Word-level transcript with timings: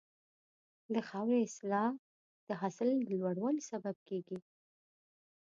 د 0.93 0.95
خاورې 1.09 1.39
اصلاح 1.47 1.91
د 2.47 2.49
حاصل 2.61 2.89
لوړوالي 3.09 3.63
سبب 3.71 3.95
کېږي. 4.09 4.37